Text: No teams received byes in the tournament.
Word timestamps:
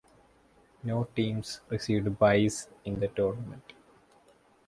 No 0.81 1.03
teams 1.15 1.61
received 1.69 2.17
byes 2.17 2.67
in 2.85 2.99
the 2.99 3.07
tournament. 3.09 3.73